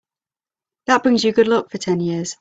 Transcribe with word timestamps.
That 0.87 1.03
brings 1.03 1.23
you 1.23 1.31
good 1.31 1.47
luck 1.47 1.69
for 1.69 1.77
ten 1.77 1.99
years. 1.99 2.35